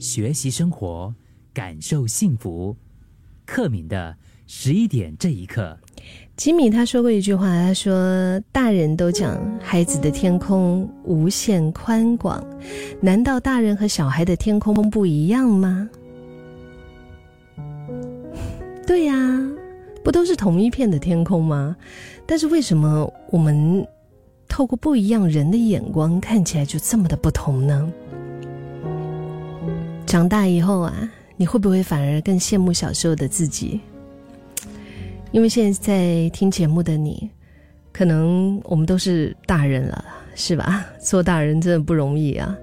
[0.00, 1.14] 学习生活，
[1.52, 2.74] 感受幸福。
[3.44, 5.78] 克敏的十一点这一刻，
[6.36, 12.42] 吉米他说过一句话，他说：“大人都讲孩子的天空无限宽广，
[13.02, 15.90] 难道大人和小孩的天空不一样吗？”
[18.86, 19.14] 对呀，
[20.02, 21.76] 不都是同一片的天空吗？
[22.24, 23.86] 但是为什么我们
[24.48, 27.92] 透过不一样人的眼光看起来就这么的不同呢？
[30.10, 33.78] 长大以后啊，你会不会反而更羡慕小时候的自己？
[35.30, 37.30] 因为现在在听节目的你，
[37.92, 40.84] 可能我们都是大人了，是吧？
[41.00, 42.58] 做大人真的不容易啊，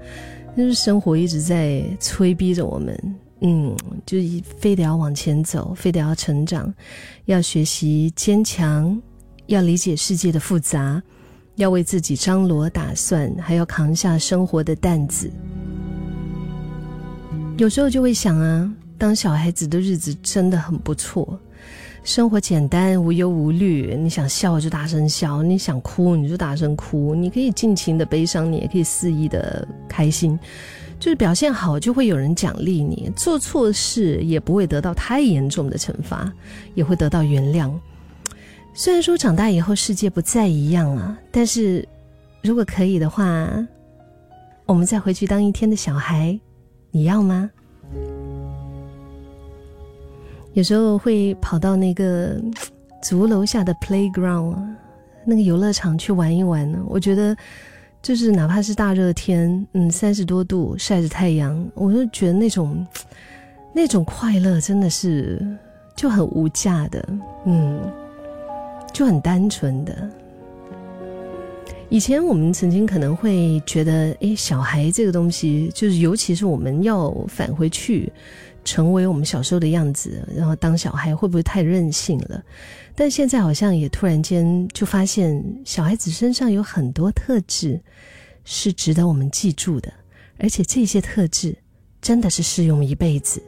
[0.58, 3.74] 就是生活一直在催逼着我们，嗯，
[4.06, 6.74] 就一非得要往前走，非得要成长，
[7.28, 9.02] 要学习坚强，
[9.46, 11.02] 要理解世界的复杂，
[11.56, 15.32] 要为自己张罗打算，还要扛下生活的担子。
[17.58, 21.40] 有时候就会想啊，当小孩子的日子真的很不错，
[22.04, 30.38] 生活简单无忧无虑，你想笑就大声笑，你想哭你就大声哭，你可以尽情的悲伤，你也可以肆意的开心，
[31.00, 36.32] 就是表现好就会有人奖励你，做错事也不会得到太严重的惩罚，
[36.76, 37.74] 也会得到原谅。
[38.76, 41.88] 虽然说长大以后世界不再一样了，但是
[42.44, 43.50] 如果可以的话，
[44.68, 46.40] 我们再回去当一天的小孩。
[46.98, 47.48] 你要吗？
[50.54, 52.42] 有时候会跑到那个
[53.04, 54.58] 祖屋楼下的 playground
[55.24, 56.80] 那个游乐场去玩一玩呢。
[56.88, 57.38] 我觉得，
[58.02, 62.88] 就是哪怕是大热天，嗯，三十多度晒着太阳，我就觉得那种
[63.76, 65.40] 那种快乐真的是
[65.96, 67.08] 就很无价的，
[67.46, 67.80] 嗯，
[68.92, 70.10] 就很单纯的。
[71.90, 78.12] 以前我们曾经可能会觉得，哎，小孩这个东西，就是尤其是我们要返回去，
[78.66, 82.44] 成为我们小时候的样子，然后当小孩会不会太任性了？
[82.94, 87.80] 但现在好像也突然间就发现，小孩子身上有很多特质
[88.44, 89.92] 是值得我们记住的，
[90.40, 91.56] 而且这些特质
[92.02, 93.42] 真的是适用一辈子。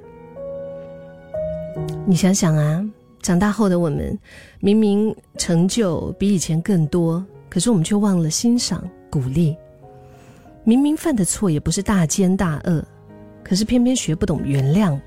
[2.06, 2.90] 你想想啊，
[3.22, 4.18] 长大后的我们，
[4.62, 7.25] 明明成就比以前更多。
[7.50, 9.56] 可是我们却忘了欣赏、鼓励。
[10.64, 12.84] 明明犯的错也不是大奸大恶，
[13.44, 15.00] 可是偏偏学不懂原谅。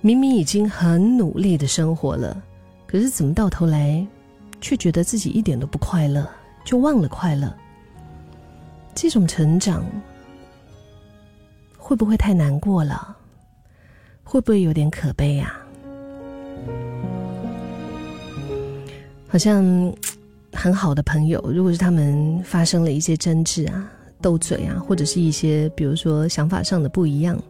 [0.00, 2.40] 明明已经很努力的生活了，
[2.86, 4.06] 可是怎么到头来，
[4.60, 6.28] 却觉得自己一点都不快乐，
[6.64, 7.52] 就忘了快乐。
[8.94, 9.84] 这种成长
[11.76, 13.16] 会不会太难过了？
[14.22, 15.56] 会不会有点可悲呀？
[19.26, 19.92] 好像。
[20.62, 23.90] 很好的朋友，如果是他们发生了一些争执啊、
[24.20, 27.42] 斗嘴啊，或者是一些比如说想法上的不一样，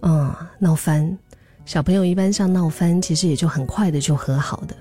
[0.00, 1.16] 啊，闹翻，
[1.64, 4.76] 小朋友一般上闹翻，其实也就很快的就和好的。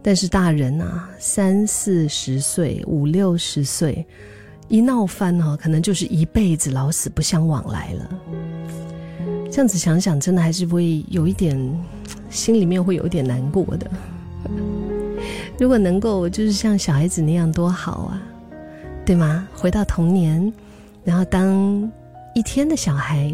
[0.00, 4.06] 但是大人啊，三四十岁、五六十岁，
[4.68, 8.10] 一闹翻哈，可能就是一辈子老死不相往来了。
[9.50, 11.58] 这样子想想，真的还是会有一点，
[12.30, 13.90] 心里面会有一点难过的。
[15.62, 18.20] 如果能够就是像小孩子那样多好啊，
[19.06, 19.46] 对吗？
[19.54, 20.52] 回到童年，
[21.04, 21.88] 然后当
[22.34, 23.32] 一天的小孩，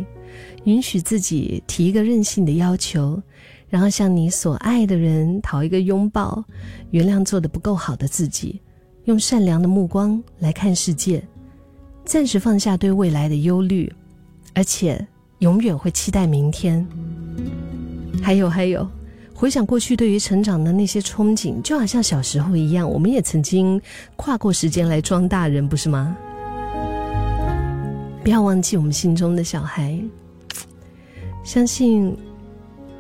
[0.65, 3.23] 允许自己提一个任性的要求，
[3.71, 6.45] 然后向你所爱的人讨一个拥抱，
[6.91, 8.61] 原谅做的不够好的自己，
[9.07, 11.27] 用善良的目光来看世界，
[12.05, 13.91] 暂时放下对未来的忧虑，
[14.53, 16.87] 而且永远会期待明天。
[18.23, 18.87] 还有还有。
[19.39, 23.81] 回想过去对于成长的那些憧憬，就好像小时候一样，我们也曾经
[24.17, 26.17] 跨过时间来装大人，不是吗？
[28.25, 29.97] 不要忘记我们心中的小孩，
[31.45, 32.13] 相信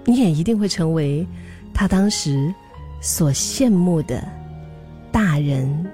[0.05, 1.27] 你也一定会成为
[1.75, 2.55] 他当时
[3.01, 4.25] 所羡慕的
[5.11, 5.91] 大人。